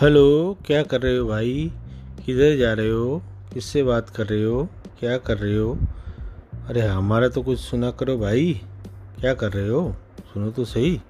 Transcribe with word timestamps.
Hello, 0.00 0.56
क्या 0.66 0.82
कर 0.82 1.02
रहे 1.02 1.16
हो 1.16 1.28
भाई? 1.28 1.72
किधर 2.26 2.56
जा 2.56 2.72
रहे 2.72 2.90
हो? 2.90 3.22
किससे 3.54 3.82
बात 3.82 4.10
कर 4.10 4.26
रहे 4.26 4.44
हो? 4.44 4.68
क्या 5.00 5.18
कर 5.18 5.38
रहे 5.38 5.58
हो? 5.58 5.78
अरे, 6.66 6.80
हमारा 6.80 7.28
तो 7.28 7.42
कुछ 7.42 7.58
सुना 7.58 7.90
करो 7.90 8.18
भाई। 8.18 8.60
क्या 9.20 9.34
कर 9.34 9.52
रहे 9.52 9.68
हो? 9.68 9.96
सुनो 10.34 10.50
तो 10.50 10.64
सही। 10.64 11.00